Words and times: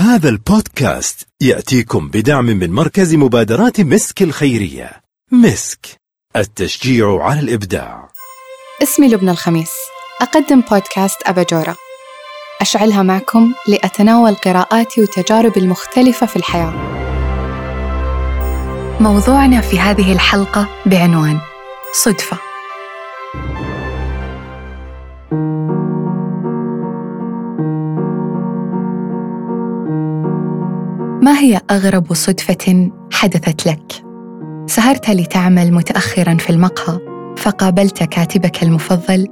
هذا 0.00 0.28
البودكاست 0.28 1.28
يأتيكم 1.40 2.08
بدعم 2.08 2.44
من 2.44 2.72
مركز 2.72 3.14
مبادرات 3.14 3.80
مسك 3.80 4.22
الخيرية. 4.22 4.90
مسك 5.32 5.86
التشجيع 6.36 7.22
على 7.22 7.40
الإبداع. 7.40 8.08
اسمي 8.82 9.08
لبنى 9.08 9.30
الخميس. 9.30 9.70
أقدم 10.22 10.60
بودكاست 10.60 11.16
أباجورة. 11.26 11.76
أشعلها 12.60 13.02
معكم 13.02 13.52
لأتناول 13.68 14.34
قراءاتي 14.34 15.02
وتجاربي 15.02 15.60
المختلفة 15.60 16.26
في 16.26 16.36
الحياة. 16.36 16.74
موضوعنا 19.00 19.60
في 19.60 19.80
هذه 19.80 20.12
الحلقة 20.12 20.68
بعنوان 20.86 21.40
صدفة. 22.04 22.49
ما 31.22 31.38
هي 31.38 31.60
أغرب 31.70 32.14
صدفة 32.14 32.90
حدثت 33.12 33.66
لك؟ 33.66 34.04
سهرت 34.66 35.10
لتعمل 35.10 35.72
متأخرا 35.72 36.34
في 36.34 36.50
المقهى 36.50 36.98
فقابلت 37.36 38.02
كاتبك 38.02 38.62
المفضل. 38.62 39.26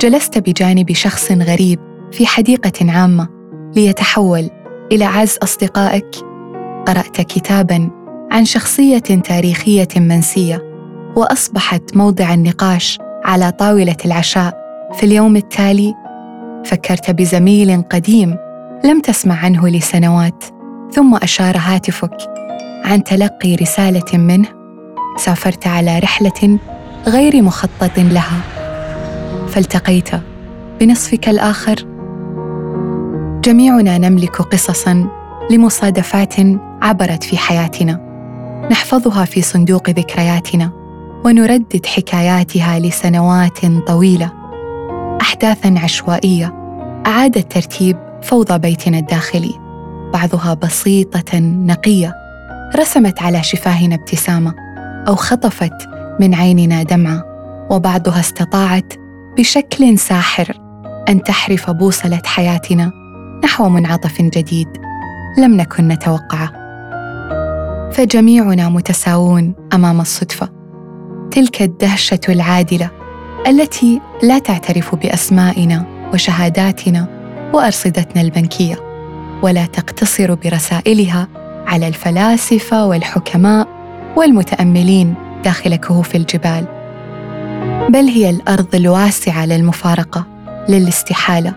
جلست 0.00 0.38
بجانب 0.38 0.92
شخص 0.92 1.32
غريب 1.32 1.78
في 2.12 2.26
حديقة 2.26 2.92
عامة 2.92 3.28
ليتحول 3.76 4.50
إلى 4.92 5.04
عز 5.04 5.38
أصدقائك. 5.42 6.16
قرأت 6.86 7.20
كتابا 7.20 7.90
عن 8.30 8.44
شخصية 8.44 8.98
تاريخية 8.98 9.88
منسية 9.96 10.62
وأصبحت 11.16 11.96
موضع 11.96 12.34
النقاش 12.34 12.98
على 13.24 13.52
طاولة 13.52 13.96
العشاء 14.04 14.58
في 14.94 15.06
اليوم 15.06 15.36
التالي. 15.36 15.94
فكرت 16.64 17.10
بزميل 17.10 17.82
قديم 17.82 18.36
لم 18.84 19.00
تسمع 19.00 19.44
عنه 19.44 19.68
لسنوات. 19.68 20.57
ثم 20.92 21.14
أشار 21.14 21.56
هاتفك 21.58 22.16
عن 22.84 23.04
تلقي 23.04 23.54
رسالة 23.54 24.18
منه. 24.18 24.48
سافرت 25.16 25.66
على 25.66 25.98
رحلة 25.98 26.58
غير 27.06 27.42
مخطط 27.42 27.98
لها. 27.98 28.40
فالتقيت 29.48 30.08
بنصفك 30.80 31.28
الآخر. 31.28 31.74
جميعنا 33.44 33.98
نملك 33.98 34.36
قصصا 34.42 35.08
لمصادفات 35.50 36.34
عبرت 36.82 37.24
في 37.24 37.38
حياتنا. 37.38 38.00
نحفظها 38.70 39.24
في 39.24 39.42
صندوق 39.42 39.90
ذكرياتنا. 39.90 40.70
ونردد 41.24 41.86
حكاياتها 41.86 42.78
لسنوات 42.78 43.58
طويلة. 43.86 44.32
احداثا 45.20 45.74
عشوائية 45.82 46.54
أعادت 47.06 47.52
ترتيب 47.52 47.96
فوضى 48.22 48.58
بيتنا 48.58 48.98
الداخلي. 48.98 49.67
بعضها 50.12 50.54
بسيطة 50.54 51.38
نقية 51.38 52.14
رسمت 52.76 53.22
على 53.22 53.42
شفاهنا 53.42 53.94
ابتسامة 53.94 54.54
أو 55.08 55.14
خطفت 55.14 55.88
من 56.20 56.34
عيننا 56.34 56.82
دمعة 56.82 57.24
وبعضها 57.70 58.20
استطاعت 58.20 58.92
بشكل 59.38 59.98
ساحر 59.98 60.54
أن 61.08 61.22
تحرف 61.22 61.70
بوصلة 61.70 62.22
حياتنا 62.24 62.92
نحو 63.44 63.68
منعطف 63.68 64.22
جديد 64.22 64.68
لم 65.38 65.56
نكن 65.56 65.88
نتوقعه. 65.88 66.52
فجميعنا 67.92 68.68
متساوون 68.68 69.54
أمام 69.74 70.00
الصدفة. 70.00 70.48
تلك 71.30 71.62
الدهشة 71.62 72.20
العادلة 72.28 72.90
التي 73.46 74.00
لا 74.22 74.38
تعترف 74.38 74.94
بأسمائنا 74.94 75.84
وشهاداتنا 76.14 77.06
وأرصدتنا 77.54 78.22
البنكية. 78.22 78.87
ولا 79.42 79.66
تقتصر 79.66 80.34
برسائلها 80.34 81.28
على 81.66 81.88
الفلاسفة 81.88 82.86
والحكماء 82.86 83.68
والمتأملين 84.16 85.14
داخل 85.44 85.76
كهوف 85.76 86.16
الجبال. 86.16 86.66
بل 87.88 88.04
هي 88.04 88.30
الأرض 88.30 88.74
الواسعة 88.74 89.46
للمفارقة 89.46 90.26
للاستحالة. 90.68 91.54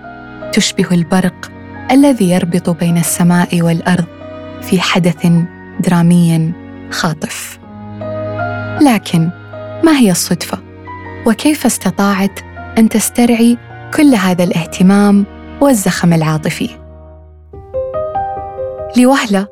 تشبه 0.53 0.87
البرق 0.91 1.51
الذي 1.91 2.29
يربط 2.29 2.69
بين 2.69 2.97
السماء 2.97 3.61
والأرض 3.61 4.05
في 4.61 4.81
حدث 4.81 5.27
درامي 5.79 6.53
خاطف. 6.91 7.59
لكن 8.81 9.29
ما 9.83 9.91
هي 9.97 10.11
الصدفة؟ 10.11 10.57
وكيف 11.27 11.65
استطاعت 11.65 12.39
أن 12.77 12.89
تسترعي 12.89 13.57
كل 13.93 14.15
هذا 14.15 14.43
الاهتمام 14.43 15.25
والزخم 15.61 16.13
العاطفي؟ 16.13 16.80
لوهلة 18.97 19.47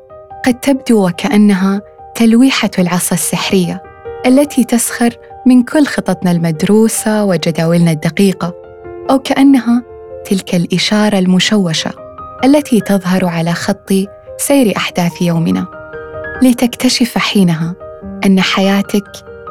قد 0.46 0.60
تبدو 0.60 1.06
وكأنها 1.06 1.82
تلويحة 2.14 2.70
العصا 2.78 3.14
السحرية 3.14 3.82
التي 4.26 4.64
تسخر 4.64 5.16
من 5.46 5.62
كل 5.62 5.86
خططنا 5.86 6.30
المدروسة 6.30 7.24
وجداولنا 7.24 7.90
الدقيقة 7.90 8.54
أو 9.10 9.18
كأنها 9.18 9.82
تلك 10.24 10.54
الإشارة 10.54 11.18
المشوشة 11.18 11.90
التي 12.44 12.80
تظهر 12.80 13.24
على 13.24 13.52
خط 13.52 13.92
سير 14.38 14.76
أحداث 14.76 15.22
يومنا. 15.22 15.66
لتكتشف 16.42 17.18
حينها 17.18 17.74
أن 18.26 18.40
حياتك 18.40 19.04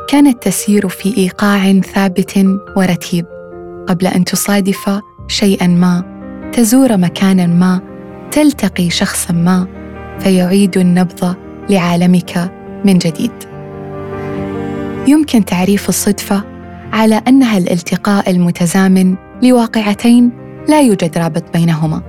كانت 0.07 0.44
تسير 0.44 0.88
في 0.88 1.17
إيقاع 1.17 1.73
ثابت 1.73 2.45
ورتيب 2.78 3.25
قبل 3.88 4.07
أن 4.07 4.25
تصادف 4.25 5.01
شيئا 5.28 5.67
ما 5.67 6.03
تزور 6.53 6.97
مكانا 6.97 7.45
ما 7.45 7.81
تلتقي 8.31 8.89
شخصا 8.89 9.33
ما. 9.33 9.78
فيعيد 10.19 10.78
النبض 10.78 11.35
لعالمك 11.69 12.52
من 12.85 12.97
جديد. 12.97 13.31
يمكن 15.07 15.46
تعريف 15.46 15.90
الصدفة 15.90 16.44
على 16.94 17.22
أنها 17.28 17.57
الالتقاء 17.57 18.29
المتزامن 18.29 19.16
لواقعتين 19.44 20.31
لا 20.68 20.81
يوجد 20.81 21.18
رابط 21.18 21.44
بينهما. 21.53 22.02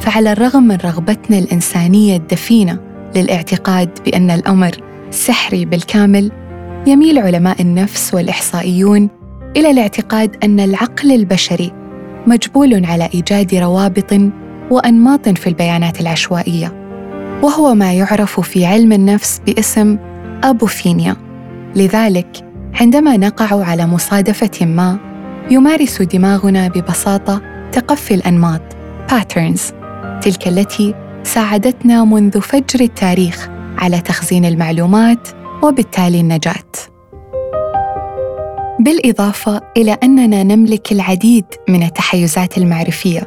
فعلى 0.00 0.32
الرغم 0.32 0.62
من 0.62 0.76
رغبتنا 0.76 1.38
الإنسانية 1.38 2.16
الدفينة 2.16 2.78
للاعتقاد 3.16 3.90
بأن 4.04 4.30
الأمر 4.30 4.70
سحري 5.10 5.64
بالكامل 5.64 6.32
يميل 6.86 7.18
علماء 7.18 7.62
النفس 7.62 8.14
والإحصائيون 8.14 9.08
إلى 9.56 9.70
الاعتقاد 9.70 10.36
أن 10.44 10.60
العقل 10.60 11.12
البشري 11.12 11.72
مجبول 12.26 12.84
على 12.84 13.08
إيجاد 13.14 13.54
روابط 13.54 14.20
وأنماط 14.70 15.28
في 15.28 15.46
البيانات 15.46 16.00
العشوائية. 16.00 16.85
وهو 17.42 17.74
ما 17.74 17.92
يعرف 17.92 18.40
في 18.40 18.66
علم 18.66 18.92
النفس 18.92 19.40
باسم 19.46 19.98
أبوفينيا. 20.44 21.16
لذلك 21.76 22.44
عندما 22.80 23.16
نقع 23.16 23.64
على 23.64 23.86
مصادفة 23.86 24.66
ما 24.66 24.98
يمارس 25.50 26.02
دماغنا 26.02 26.68
ببساطة 26.68 27.42
تقفي 27.72 28.14
الانماط 28.14 28.60
patterns 29.10 29.60
تلك 30.22 30.48
التي 30.48 30.94
ساعدتنا 31.22 32.04
منذ 32.04 32.40
فجر 32.40 32.80
التاريخ 32.80 33.48
على 33.78 34.00
تخزين 34.00 34.44
المعلومات 34.44 35.28
وبالتالي 35.62 36.20
النجاة. 36.20 36.72
بالإضافة 38.80 39.60
إلى 39.76 39.92
أننا 40.02 40.42
نملك 40.42 40.92
العديد 40.92 41.44
من 41.68 41.82
التحيزات 41.82 42.58
المعرفية 42.58 43.22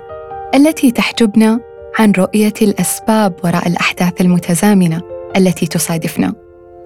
التي 0.56 0.92
تحجبنا 0.92 1.60
عن 2.00 2.12
رؤية 2.12 2.54
الأسباب 2.62 3.34
وراء 3.44 3.68
الأحداث 3.68 4.22
المتزامنة 4.22 5.02
التي 5.38 5.68
تصادفنا. 5.68 6.34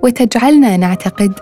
وتجعلنا 0.03 0.77
نعتقد 0.77 1.33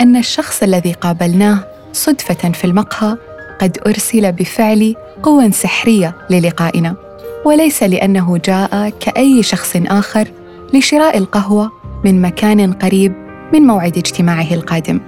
أن 0.00 0.16
الشخص 0.16 0.62
الذي 0.62 0.92
قابلناه 0.92 1.58
صدفة 1.92 2.50
في 2.52 2.64
المقهى 2.64 3.16
قد 3.60 3.78
أرسل 3.86 4.32
بفعل 4.32 4.94
قوى 5.22 5.52
سحرية 5.52 6.16
للقائنا. 6.30 6.96
وليس 7.44 7.82
لأنه 7.82 8.38
جاء 8.44 8.88
كأي 9.00 9.42
شخص 9.42 9.76
آخر 9.86 10.28
لشراء 10.74 11.18
القهوة 11.18 11.70
من 12.04 12.22
مكان 12.22 12.72
قريب 12.72 13.12
من 13.52 13.62
موعد 13.62 13.96
اجتماعه 13.96 14.54
القادم. 14.54 15.00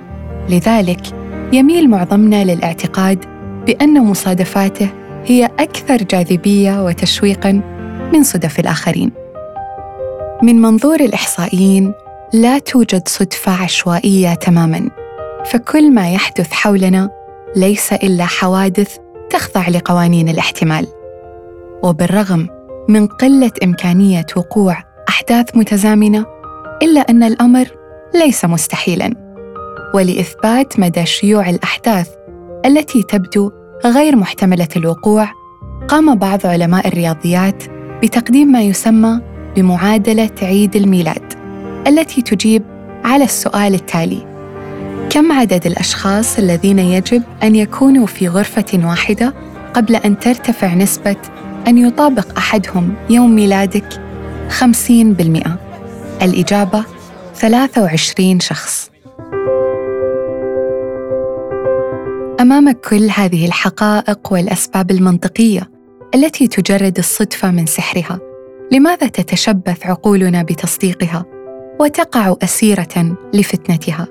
لذلك 0.48 1.00
يميل 1.52 1.90
معظمنا 1.90 2.44
للاعتقاد 2.44 3.24
بأن 3.66 4.04
مصادفاته 4.04 4.88
هي 5.26 5.50
أكثر 5.58 5.96
جاذبية 5.96 6.84
وتشويقا 6.84 7.81
من 8.12 8.22
صدف 8.22 8.60
الآخرين. 8.60 9.12
من 10.42 10.62
منظور 10.62 11.00
الإحصائيين 11.00 11.92
لا 12.32 12.58
توجد 12.58 13.08
صدفة 13.08 13.62
عشوائية 13.62 14.34
تماما. 14.34 14.90
فكل 15.44 15.90
ما 15.94 16.12
يحدث 16.12 16.52
حولنا 16.52 17.10
ليس 17.56 17.92
إلا 17.92 18.24
حوادث 18.24 18.96
تخضع 19.30 19.68
لقوانين 19.68 20.28
الاحتمال. 20.28 20.86
وبالرغم 21.82 22.48
من 22.88 23.06
قلة 23.06 23.50
إمكانية 23.64 24.26
وقوع 24.36 24.76
أحداث 25.08 25.56
متزامنة 25.56 26.26
إلا 26.82 27.00
أن 27.00 27.22
الأمر 27.22 27.66
ليس 28.14 28.44
مستحيلا. 28.44 29.10
ولإثبات 29.94 30.80
مدى 30.80 31.06
شيوع 31.06 31.50
الأحداث 31.50 32.08
التي 32.66 33.02
تبدو 33.02 33.50
غير 33.84 34.16
محتملة 34.16 34.68
الوقوع 34.76 35.28
قام 35.88 36.14
بعض 36.14 36.46
علماء 36.46 36.88
الرياضيات 36.88 37.71
بتقديم 38.02 38.52
ما 38.52 38.62
يسمى 38.62 39.20
بمعادلة 39.56 40.30
عيد 40.42 40.76
الميلاد 40.76 41.32
التي 41.86 42.22
تجيب 42.22 42.62
على 43.04 43.24
السؤال 43.24 43.74
التالي 43.74 44.26
كم 45.10 45.32
عدد 45.32 45.66
الأشخاص 45.66 46.38
الذين 46.38 46.78
يجب 46.78 47.22
أن 47.42 47.56
يكونوا 47.56 48.06
في 48.06 48.28
غرفة 48.28 48.80
واحدة 48.84 49.34
قبل 49.74 49.96
أن 49.96 50.18
ترتفع 50.18 50.74
نسبة 50.74 51.16
أن 51.68 51.78
يطابق 51.78 52.36
أحدهم 52.36 52.94
يوم 53.10 53.34
ميلادك 53.34 54.00
50% 54.60 54.62
الإجابة 56.22 56.84
23 57.34 58.40
شخص. 58.40 58.90
أمام 62.40 62.72
كل 62.72 63.10
هذه 63.10 63.46
الحقائق 63.46 64.32
والأسباب 64.32 64.90
المنطقية 64.90 65.71
التي 66.14 66.46
تجرد 66.46 66.98
الصدفة 66.98 67.50
من 67.50 67.66
سحرها. 67.66 68.18
لماذا 68.72 69.06
تتشبث 69.06 69.86
عقولنا 69.86 70.42
بتصديقها 70.42 71.24
وتقع 71.80 72.36
أسيرة 72.42 73.16
لفتنتها؟ 73.34 74.06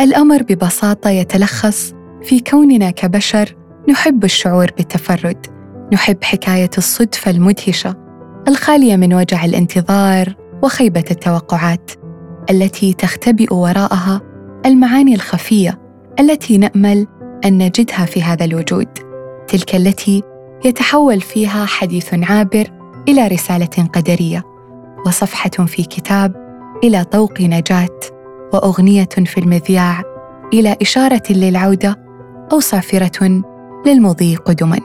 الأمر 0.00 0.42
ببساطة 0.42 1.10
يتلخص 1.10 1.94
في 2.22 2.40
كوننا 2.40 2.90
كبشر 2.90 3.56
نحب 3.88 4.24
الشعور 4.24 4.70
بالتفرد 4.76 5.46
نحب 5.92 6.24
حكاية 6.24 6.70
الصدفة 6.78 7.30
المدهشة 7.30 7.94
الخالية 8.48 8.96
من 8.96 9.14
وجع 9.14 9.44
الانتظار 9.44 10.34
وخيبة 10.62 11.04
التوقعات 11.10 11.90
التي 12.50 12.92
تختبئ 12.92 13.54
وراءها 13.54 14.20
المعاني 14.66 15.14
الخفية 15.14 15.78
التي 16.20 16.58
نأمل 16.58 17.06
أن 17.44 17.58
نجدها 17.58 18.04
في 18.04 18.22
هذا 18.22 18.44
الوجود. 18.44 18.88
تلك 19.48 19.74
التي 19.74 20.22
يتحول 20.66 21.20
فيها 21.20 21.66
حديث 21.66 22.14
عابر 22.14 22.66
إلى 23.08 23.28
رسالة 23.28 23.88
قدرية 23.94 24.42
وصفحة 25.06 25.50
في 25.50 25.82
كتاب 25.82 26.34
إلى 26.84 27.04
طوق 27.04 27.40
نجاة 27.40 28.00
وأغنية 28.52 29.08
في 29.26 29.40
المذياع 29.40 30.02
إلى 30.52 30.76
إشارة 30.82 31.22
للعودة 31.30 31.96
أو 32.52 32.60
صافرة 32.60 33.42
للمضي 33.86 34.36
قدما 34.36 34.80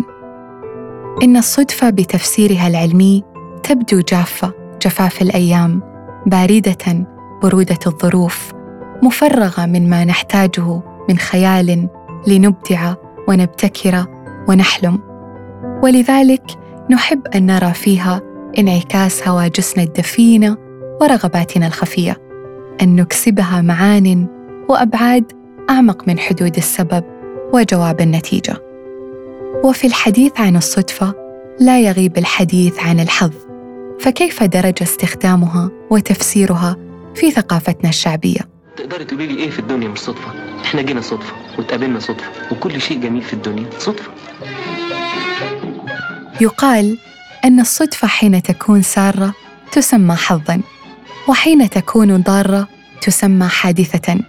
إن 1.24 1.38
الصدفة 1.38 1.90
بتفسيرها 1.90 2.68
العلمي 2.68 3.24
تبدو 3.64 4.02
جافة 4.02 4.54
جفاف 4.82 5.22
الأيام 5.22 5.82
باردة 6.26 7.08
برودة 7.44 7.80
الظروف 7.88 8.52
مفرغة 9.04 9.66
من 9.66 9.90
ما 9.90 10.06
نحتاجه 10.06 10.82
من 11.10 11.18
خيال 11.18 11.90
لنبدع 12.28 12.94
ونبتكر 13.28 14.06
ونحلم. 14.50 15.11
ولذلك 15.84 16.44
نحب 16.90 17.28
أن 17.28 17.46
نرى 17.46 17.74
فيها 17.74 18.22
انعكاس 18.60 19.28
هواجسنا 19.28 19.84
الدفينة 19.84 20.58
ورغباتنا 21.02 21.68
الخفية. 21.68 22.18
أن 22.82 22.96
نكسبها 22.96 23.62
معان 23.62 24.28
وأبعاد 24.70 25.32
أعمق 25.70 26.08
من 26.08 26.20
حدود 26.20 26.58
السبب 26.58 27.04
وجواب 27.54 28.02
النتيجة. 28.02 28.58
وفي 29.64 29.88
الحديث 29.88 30.40
عن 30.40 30.56
الصدفة 30.56 31.14
لا 31.60 31.80
يغيب 31.80 32.18
الحديث 32.18 32.80
عن 32.80 33.00
الحظ. 33.00 33.34
فكيف 34.00 34.44
درج 34.44 34.82
استخدامها 34.82 35.70
وتفسيرها 35.90 36.78
في 37.16 37.32
ثقافتنا 37.32 37.90
الشعبية؟ 37.90 38.40
تقدري 38.78 39.06
تقولي 39.06 39.28
لي 39.28 39.38
إيه 39.38 39.50
في 39.50 39.60
الدنيا 39.60 39.88
مش 39.88 40.00
صدفة؟ 40.00 40.32
إحنا 40.66 40.82
جينا 40.82 41.02
صدفة 41.02 41.34
واتقابلنا 41.58 42.00
صدفة 42.00 42.32
وكل 42.52 42.82
شيء 42.82 43.00
جميل 43.00 43.22
في 43.22 43.34
الدنيا 43.34 43.66
صدفة. 43.80 44.12
يقال 46.42 46.98
أن 47.46 47.60
الصدفة 47.60 48.08
حين 48.08 48.42
تكون 48.42 48.82
سارة 48.82 49.34
تسمى 49.72 50.16
حظا 50.16 50.62
وحين 51.28 51.70
تكون 51.70 52.22
ضارة 52.22 52.68
تسمى 53.02 53.48
حادثة 53.48 54.20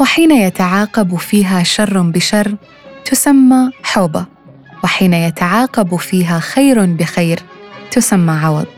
وحين 0.00 0.30
يتعاقب 0.30 1.16
فيها 1.16 1.62
شر 1.62 2.02
بشر 2.02 2.56
تسمى 3.04 3.70
حوبة 3.82 4.26
وحين 4.84 5.14
يتعاقب 5.14 5.96
فيها 5.96 6.38
خير 6.38 6.86
بخير 6.86 7.40
تسمى 7.90 8.32
عوض. 8.32 8.73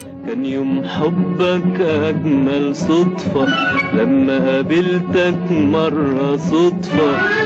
يوم 0.53 0.85
حبك 0.85 1.81
أجمل 1.81 2.77
صدفة 2.77 3.47
لما 3.95 4.51
قابلتك 4.51 5.51
مرة 5.51 6.37
صدفة. 6.37 7.37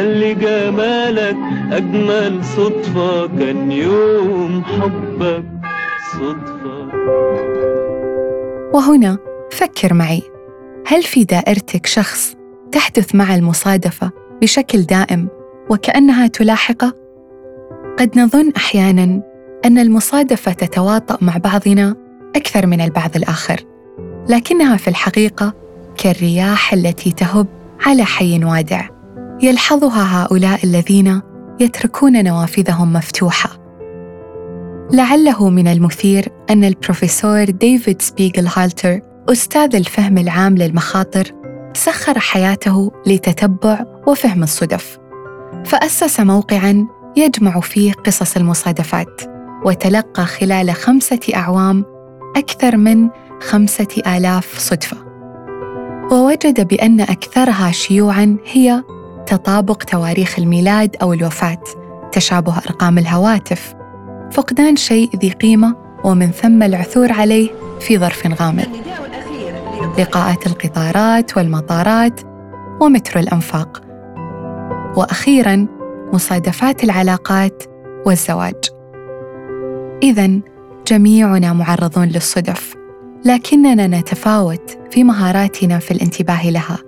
لي 0.00 0.34
جمالك 0.34 1.36
أجمل 1.72 2.44
صدفة 2.44 3.26
كان 3.26 3.72
يوم 3.72 4.64
حبك 4.64 5.44
صدفة. 6.12 6.88
وهنا 8.74 9.18
فكر 9.50 9.94
معي 9.94 10.22
هل 10.86 11.02
في 11.02 11.24
دائرتك 11.24 11.86
شخص 11.86 12.36
تحدث 12.72 13.14
مع 13.14 13.34
المصادفة 13.34 14.10
بشكل 14.42 14.82
دائم 14.82 15.28
وكأنها 15.70 16.26
تلاحقه؟ 16.26 16.92
قد 17.98 18.18
نظن 18.18 18.52
أحيانا 18.56 19.22
أن 19.64 19.78
المصادفة 19.78 20.52
تتواطأ 20.52 21.18
مع 21.20 21.36
بعضنا 21.36 22.03
أكثر 22.36 22.66
من 22.66 22.80
البعض 22.80 23.16
الآخر 23.16 23.60
لكنها 24.28 24.76
في 24.76 24.88
الحقيقة 24.88 25.54
كالرياح 25.96 26.72
التي 26.72 27.12
تهب 27.12 27.46
على 27.86 28.04
حي 28.04 28.44
وادع. 28.44 28.88
يلحظها 29.42 30.22
هؤلاء 30.22 30.64
الذين 30.64 31.20
يتركون 31.60 32.24
نوافذهم 32.24 32.92
مفتوحة. 32.92 33.50
لعله 34.92 35.48
من 35.48 35.68
المثير 35.68 36.28
أن 36.50 36.64
البروفيسور 36.64 37.44
ديفيد 37.44 38.02
سبيغل 38.02 38.46
هالتر 38.56 39.00
أستاذ 39.28 39.76
الفهم 39.76 40.18
العام 40.18 40.54
للمخاطر 40.54 41.32
سخر 41.74 42.18
حياته 42.18 42.92
لتتبع 43.06 43.84
وفهم 44.06 44.42
الصدف. 44.42 44.98
فأسس 45.64 46.20
موقعا 46.20 46.86
يجمع 47.16 47.60
فيه 47.60 47.92
قصص 47.92 48.36
المصادفات 48.36 49.22
وتلقى 49.64 50.26
خلال 50.26 50.70
خمسة 50.74 51.20
أعوام 51.34 51.93
أكثر 52.36 52.76
من 52.76 53.10
خمسة 53.40 54.02
آلاف 54.06 54.58
صدفة. 54.58 54.96
ووجد 56.12 56.68
بأن 56.68 57.00
أكثرها 57.00 57.70
شيوعاً 57.70 58.36
هي 58.46 58.82
تطابق 59.26 59.82
تواريخ 59.82 60.38
الميلاد 60.38 60.96
أو 61.02 61.12
الوفاة 61.12 61.62
تشابه 62.12 62.58
أرقام 62.58 62.98
الهواتف 62.98 63.74
فقدان 64.32 64.76
شيء 64.76 65.10
ذي 65.16 65.30
قيمة 65.30 65.76
ومن 66.04 66.30
ثم 66.30 66.62
العثور 66.62 67.12
عليه 67.12 67.50
في 67.80 67.98
ظرف 67.98 68.42
غامض. 68.42 68.68
لقاءات 69.98 70.46
القطارات 70.46 71.36
والمطارات 71.36 72.20
ومترو 72.80 73.20
الأنفاق. 73.20 73.82
وأخيراً 74.96 75.66
مصادفات 76.12 76.84
العلاقات 76.84 77.62
والزواج. 78.06 78.54
إذا 80.02 80.40
جميعنا 80.86 81.52
معرضون 81.52 82.08
للصدف 82.08 82.74
لكننا 83.24 83.86
نتفاوت 83.86 84.78
في 84.90 85.04
مهاراتنا 85.04 85.78
في 85.78 85.90
الانتباه 85.90 86.50
لها 86.50 86.78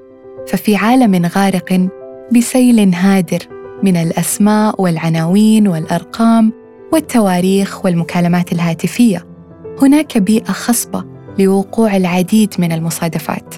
ففي 0.46 0.76
عالم 0.76 1.26
غارق 1.26 1.88
بسيل 2.36 2.94
هادر 2.94 3.38
من 3.82 3.96
الأسماء 3.96 4.82
والعناوين 4.82 5.68
والأرقام 5.68 6.52
والتواريخ 6.92 7.84
والمكالمات 7.84 8.52
الهاتفية. 8.52 9.26
هناك 9.82 10.18
بيئة 10.18 10.52
خصبة 10.52 11.04
لوقوع 11.38 11.96
العديد 11.96 12.54
من 12.58 12.72
المصادفات 12.72 13.54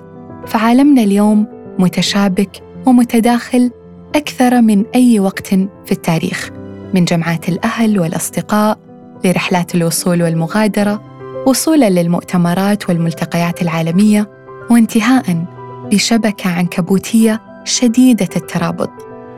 فعالمنا 0.47 1.03
اليوم 1.03 1.47
متشابك 1.79 2.63
ومتداخل 2.87 3.71
أكثر 4.15 4.61
من 4.61 4.85
أي 4.95 5.21
وقت 5.21 5.47
في 5.47 5.93
التاريخ 5.93 6.51
من 6.95 7.05
جمعات 7.05 7.49
الأهل 7.49 8.01
والأصدقاء 8.01 8.88
لرحلات 9.25 9.75
الوصول 9.75 10.23
والمغادرة 10.23 11.03
وصولا 11.47 11.91
للمؤتمرات 11.91 12.89
والملتقيات 12.89 13.63
العالمية 13.63 14.31
وانتهاء 14.71 15.45
بشبكة 15.93 16.51
عنكبوتية 16.51 17.43
شديدة 17.65 18.29
الترابط 18.37 18.91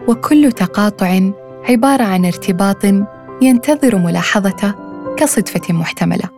وكل 0.09 0.53
تقاطع 0.53 1.21
عبارة 1.69 2.03
عن 2.05 2.25
ارتباط 2.25 2.85
ينتظر 3.43 3.97
ملاحظته 3.97 4.75
كصدفة 5.17 5.75
محتملة. 5.75 6.29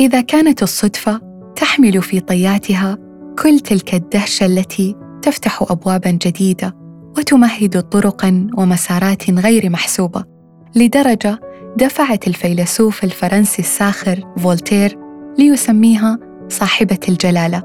إذا 0.00 0.20
كانت 0.20 0.62
الصدفة 0.62 1.20
تحمل 1.56 2.02
في 2.02 2.20
طياتها 2.20 2.98
كل 3.42 3.60
تلك 3.60 3.94
الدهشة 3.94 4.46
التي 4.46 4.96
تفتح 5.22 5.62
أبوابا 5.70 6.10
جديدة 6.10 6.76
وتمهد 7.18 7.82
طرقا 7.82 8.46
ومسارات 8.58 9.30
غير 9.30 9.70
محسوبة 9.70 10.31
لدرجة 10.74 11.40
دفعت 11.76 12.26
الفيلسوف 12.26 13.04
الفرنسي 13.04 13.62
الساخر 13.62 14.20
فولتير 14.36 14.98
ليسميها 15.38 16.18
صاحبة 16.48 16.98
الجلالة. 17.08 17.62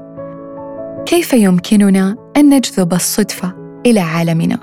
كيف 1.06 1.32
يمكننا 1.32 2.16
أن 2.36 2.54
نجذب 2.54 2.92
الصدفة 2.92 3.52
إلى 3.86 4.00
عالمنا؟ 4.00 4.58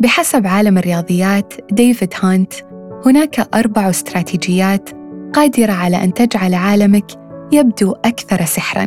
بحسب 0.00 0.46
عالم 0.46 0.78
الرياضيات 0.78 1.54
ديفيد 1.72 2.14
هانت، 2.22 2.52
هناك 3.06 3.48
أربع 3.54 3.90
استراتيجيات 3.90 4.90
قادرة 5.32 5.72
على 5.72 6.04
أن 6.04 6.14
تجعل 6.14 6.54
عالمك 6.54 7.06
يبدو 7.52 7.92
أكثر 7.92 8.44
سحراً. 8.44 8.86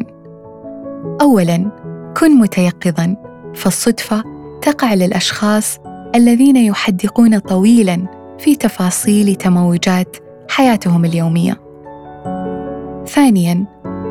أولاً، 1.21 1.71
كن 2.17 2.31
متيقظاً، 2.31 3.15
فالصدفة 3.55 4.23
تقع 4.61 4.93
للأشخاص 4.93 5.77
الذين 6.15 6.55
يحدقون 6.55 7.39
طويلاً 7.39 8.14
في 8.39 8.55
تفاصيل 8.55 9.35
تموجات 9.35 10.17
حياتهم 10.49 11.05
اليومية. 11.05 11.61
ثانياً، 13.07 13.65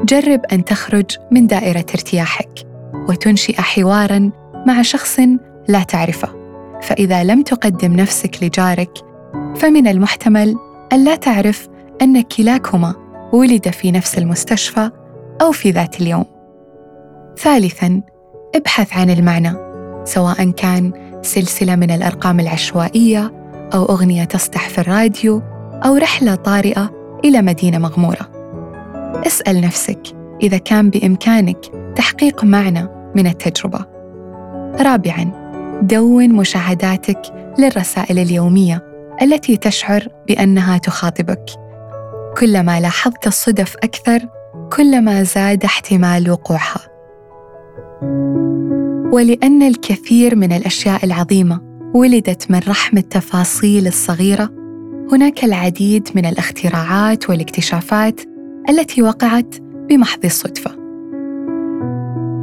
جرب 0.04 0.40
أن 0.52 0.64
تخرج 0.64 1.16
من 1.30 1.46
دائرة 1.46 1.86
ارتياحك 1.94 2.66
وتنشئ 3.08 3.60
حواراً 3.60 4.30
مع 4.66 4.82
شخص 4.82 5.20
لا 5.68 5.82
تعرفه، 5.82 6.28
فإذا 6.82 7.24
لم 7.24 7.42
تقدم 7.42 7.92
نفسك 7.92 8.42
لجارك، 8.42 8.90
فمن 9.56 9.86
المحتمل 9.86 10.56
أن 10.92 11.04
لا 11.04 11.16
تعرف 11.16 11.68
أن 12.02 12.22
كلاكما 12.22 12.94
ولد 13.32 13.68
في 13.68 13.90
نفس 13.90 14.18
المستشفى 14.18 14.90
أو 15.42 15.52
في 15.52 15.70
ذات 15.70 16.00
اليوم. 16.00 16.24
ثالثاً، 17.38 18.02
ابحث 18.54 18.96
عن 18.96 19.10
المعنى، 19.10 19.54
سواء 20.04 20.50
كان 20.50 20.92
سلسلة 21.22 21.76
من 21.76 21.90
الأرقام 21.90 22.40
العشوائية 22.40 23.43
أو 23.74 23.84
أغنية 23.84 24.24
تصدح 24.24 24.68
في 24.68 24.78
الراديو 24.78 25.42
أو 25.84 25.96
رحلة 25.96 26.34
طارئة 26.34 26.90
إلى 27.24 27.42
مدينة 27.42 27.78
مغمورة. 27.78 28.30
اسأل 29.26 29.60
نفسك 29.60 30.00
إذا 30.42 30.58
كان 30.58 30.90
بإمكانك 30.90 31.58
تحقيق 31.96 32.44
معنى 32.44 32.88
من 33.14 33.26
التجربة. 33.26 33.86
رابعاً، 34.80 35.30
دون 35.82 36.32
مشاهداتك 36.32 37.20
للرسائل 37.58 38.18
اليومية 38.18 38.82
التي 39.22 39.56
تشعر 39.56 40.08
بأنها 40.28 40.78
تخاطبك. 40.78 41.44
كلما 42.38 42.80
لاحظت 42.80 43.26
الصدف 43.26 43.76
أكثر، 43.76 44.28
كلما 44.76 45.22
زاد 45.22 45.64
احتمال 45.64 46.30
وقوعها. 46.30 46.80
ولأن 49.12 49.62
الكثير 49.62 50.36
من 50.36 50.52
الأشياء 50.52 51.04
العظيمة 51.04 51.60
ولدت 51.94 52.50
من 52.50 52.60
رحم 52.68 52.98
التفاصيل 52.98 53.86
الصغيرة، 53.86 54.50
هناك 55.12 55.44
العديد 55.44 56.08
من 56.14 56.26
الاختراعات 56.26 57.30
والاكتشافات 57.30 58.20
التي 58.68 59.02
وقعت 59.02 59.54
بمحض 59.88 60.24
الصدفة. 60.24 60.70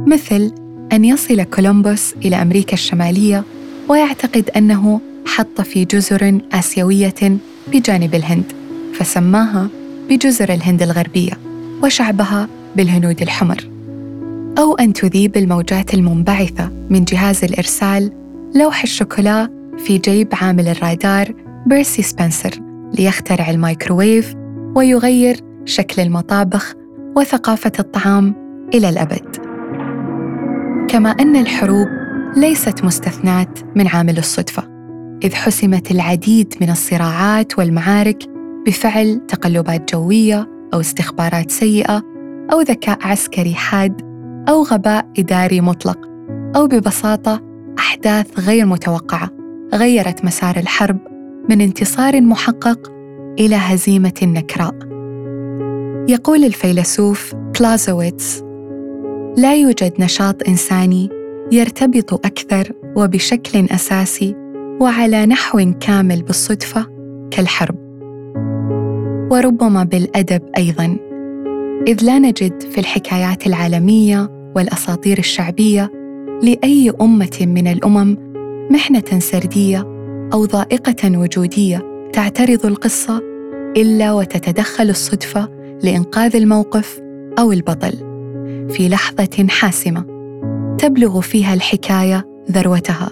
مثل 0.06 0.54
أن 0.92 1.04
يصل 1.04 1.42
كولومبوس 1.42 2.14
إلى 2.24 2.42
أمريكا 2.42 2.72
الشمالية 2.72 3.44
ويعتقد 3.88 4.50
أنه 4.56 5.00
حط 5.26 5.60
في 5.60 5.84
جزر 5.84 6.40
آسيوية 6.52 7.38
بجانب 7.72 8.14
الهند، 8.14 8.52
فسماها 8.94 9.68
بجزر 10.08 10.52
الهند 10.52 10.82
الغربية 10.82 11.32
وشعبها 11.82 12.48
بالهنود 12.76 13.22
الحمر. 13.22 13.68
أو 14.58 14.74
أن 14.74 14.92
تذيب 14.92 15.36
الموجات 15.36 15.94
المنبعثة 15.94 16.70
من 16.90 17.04
جهاز 17.04 17.44
الإرسال 17.44 18.21
لوح 18.54 18.82
الشوكولا 18.82 19.48
في 19.78 19.98
جيب 19.98 20.28
عامل 20.32 20.68
الرادار 20.68 21.34
بيرسي 21.66 22.02
سبنسر 22.02 22.50
ليخترع 22.98 23.50
الميكروويف 23.50 24.34
ويغير 24.76 25.36
شكل 25.64 26.02
المطابخ 26.02 26.74
وثقافة 27.16 27.72
الطعام 27.78 28.34
إلى 28.74 28.88
الأبد. 28.88 29.36
كما 30.88 31.10
أن 31.10 31.36
الحروب 31.36 31.88
ليست 32.36 32.84
مستثناة 32.84 33.58
من 33.76 33.86
عامل 33.86 34.18
الصدفة، 34.18 34.62
إذ 35.24 35.34
حسمت 35.34 35.90
العديد 35.90 36.54
من 36.60 36.70
الصراعات 36.70 37.58
والمعارك 37.58 38.22
بفعل 38.66 39.26
تقلبات 39.28 39.94
جوية 39.94 40.48
أو 40.74 40.80
استخبارات 40.80 41.50
سيئة 41.50 42.02
أو 42.52 42.60
ذكاء 42.60 42.98
عسكري 43.02 43.54
حاد 43.54 44.02
أو 44.48 44.62
غباء 44.62 45.06
إداري 45.18 45.60
مطلق 45.60 45.98
أو 46.56 46.66
ببساطة 46.66 47.51
أحداث 47.78 48.38
غير 48.38 48.66
متوقعة 48.66 49.30
غيرت 49.74 50.24
مسار 50.24 50.56
الحرب 50.56 50.98
من 51.50 51.60
انتصار 51.60 52.20
محقق 52.20 52.92
إلى 53.38 53.56
هزيمة 53.56 54.20
نكراء. 54.22 54.74
يقول 56.08 56.44
الفيلسوف 56.44 57.34
كلازويتس: 57.58 58.42
لا 59.36 59.54
يوجد 59.54 59.92
نشاط 59.98 60.48
إنساني 60.48 61.08
يرتبط 61.52 62.14
أكثر 62.14 62.72
وبشكل 62.96 63.66
أساسي 63.70 64.34
وعلى 64.80 65.26
نحو 65.26 65.72
كامل 65.80 66.22
بالصدفة 66.22 66.86
كالحرب. 67.30 67.76
وربما 69.30 69.84
بالأدب 69.84 70.42
أيضاً 70.56 70.96
إذ 71.88 72.04
لا 72.04 72.18
نجد 72.18 72.62
في 72.62 72.78
الحكايات 72.78 73.46
العالمية 73.46 74.52
والأساطير 74.56 75.18
الشعبية 75.18 76.01
لأي 76.42 76.92
أمة 77.00 77.38
من 77.40 77.66
الأمم 77.66 78.16
محنة 78.70 79.18
سردية 79.18 79.86
أو 80.32 80.44
ضائقة 80.44 81.18
وجودية 81.18 82.10
تعترض 82.12 82.66
القصة 82.66 83.22
إلا 83.76 84.12
وتتدخل 84.12 84.90
الصدفة 84.90 85.48
لإنقاذ 85.82 86.36
الموقف 86.36 87.00
أو 87.38 87.52
البطل 87.52 87.92
في 88.70 88.88
لحظة 88.88 89.46
حاسمة 89.48 90.04
تبلغ 90.78 91.20
فيها 91.20 91.54
الحكاية 91.54 92.26
ذروتها. 92.50 93.10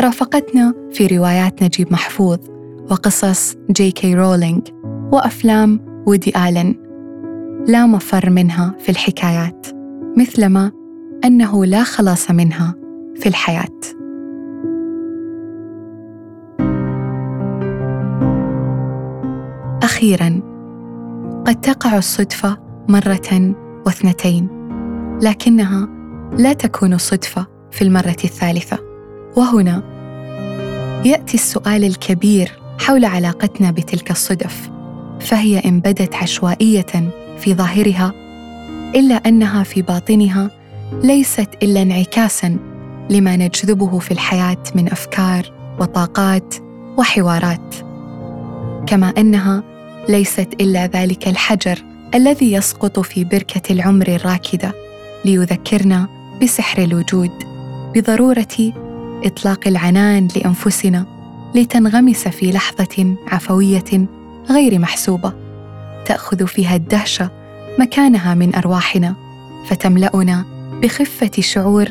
رافقتنا 0.00 0.74
في 0.90 1.06
روايات 1.06 1.62
نجيب 1.62 1.92
محفوظ 1.92 2.38
وقصص 2.90 3.56
جي 3.70 3.90
كي 3.90 4.14
رولينج 4.14 4.68
وأفلام 5.12 5.80
وودي 6.06 6.32
آلن 6.48 6.74
لا 7.66 7.86
مفر 7.86 8.30
منها 8.30 8.74
في 8.78 8.88
الحكايات 8.88 9.66
مثلما 10.16 10.81
أنه 11.24 11.64
لا 11.64 11.82
خلاص 11.82 12.30
منها 12.30 12.74
في 13.16 13.28
الحياة. 13.28 13.78
أخيرا 19.82 20.40
قد 21.46 21.60
تقع 21.60 21.98
الصدفة 21.98 22.58
مرة 22.88 23.54
واثنتين 23.86 24.48
لكنها 25.22 25.88
لا 26.38 26.52
تكون 26.52 26.98
صدفة 26.98 27.46
في 27.70 27.82
المرة 27.82 28.16
الثالثة. 28.24 28.78
وهنا 29.36 29.82
يأتي 31.04 31.34
السؤال 31.34 31.84
الكبير 31.84 32.52
حول 32.78 33.04
علاقتنا 33.04 33.70
بتلك 33.70 34.10
الصدف 34.10 34.70
فهي 35.20 35.58
إن 35.58 35.80
بدت 35.80 36.14
عشوائية 36.14 37.12
في 37.38 37.54
ظاهرها 37.54 38.12
إلا 38.94 39.14
أنها 39.14 39.62
في 39.62 39.82
باطنها 39.82 40.61
ليست 41.00 41.48
إلا 41.62 41.82
انعكاسا 41.82 42.56
لما 43.10 43.36
نجذبه 43.36 43.98
في 43.98 44.10
الحياة 44.10 44.62
من 44.74 44.92
أفكار 44.92 45.52
وطاقات 45.80 46.54
وحوارات. 46.98 47.74
كما 48.86 49.08
أنها 49.18 49.62
ليست 50.08 50.48
إلا 50.60 50.86
ذلك 50.86 51.28
الحجر 51.28 51.78
الذي 52.14 52.52
يسقط 52.52 53.00
في 53.00 53.24
بركة 53.24 53.72
العمر 53.72 54.08
الراكدة 54.08 54.74
ليذكرنا 55.24 56.08
بسحر 56.42 56.82
الوجود 56.82 57.30
بضرورة 57.94 58.72
إطلاق 59.24 59.68
العنان 59.68 60.28
لأنفسنا 60.36 61.06
لتنغمس 61.54 62.28
في 62.28 62.52
لحظة 62.52 63.16
عفوية 63.28 64.06
غير 64.50 64.78
محسوبة. 64.78 65.32
تأخذ 66.06 66.46
فيها 66.46 66.76
الدهشة 66.76 67.30
مكانها 67.78 68.34
من 68.34 68.54
أرواحنا 68.54 69.14
فتملأنا 69.66 70.51
بخفة 70.82 71.30
شعور 71.40 71.86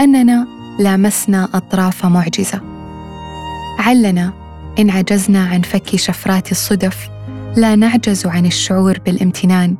أننا 0.00 0.46
لامسنا 0.78 1.48
أطراف 1.54 2.06
معجزة. 2.06 2.60
علنا 3.78 4.32
إن 4.78 4.90
عجزنا 4.90 5.44
عن 5.44 5.62
فك 5.62 5.96
شفرات 5.96 6.50
الصدف 6.50 7.08
لا 7.56 7.74
نعجز 7.74 8.26
عن 8.26 8.46
الشعور 8.46 8.98
بالامتنان 8.98 9.76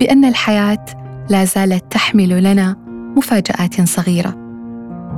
بأن 0.00 0.24
الحياة 0.24 0.84
لا 1.30 1.44
زالت 1.44 1.92
تحمل 1.92 2.42
لنا 2.42 2.76
مفاجآت 3.16 3.88
صغيرة. 3.88 4.36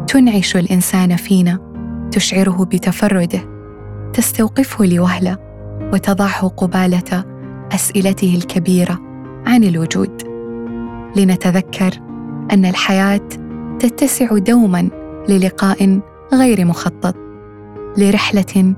تنعش 0.07 0.57
الإنسان 0.57 1.17
فينا 1.17 1.59
تشعره 2.13 2.65
بتفرده 2.65 3.41
تستوقفه 4.13 4.85
لوهلة 4.85 5.37
وتضعه 5.93 6.49
قبالة 6.49 7.25
أسئلته 7.73 8.35
الكبيرة 8.35 8.99
عن 9.47 9.65
الوجود. 9.65 10.23
لنتذكر 11.17 12.10
أن 12.53 12.65
الحياة 12.65 13.29
تتسع 13.79 14.39
دوما 14.39 14.89
للقاء 15.29 16.01
غير 16.35 16.65
مخطط 16.65 17.15
لرحلة 17.99 18.75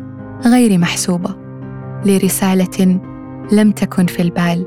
غير 0.46 0.78
محسوبة 0.78 1.36
لرسالة 2.04 3.00
لم 3.52 3.70
تكن 3.70 4.06
في 4.06 4.22
البال 4.22 4.66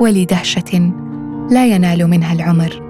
ولدهشة 0.00 0.92
لا 1.50 1.66
ينال 1.66 2.06
منها 2.06 2.32
العمر 2.32 2.82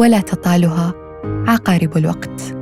ولا 0.00 0.20
تطالها 0.20 0.94
عقارب 1.26 1.96
الوقت. 1.96 2.61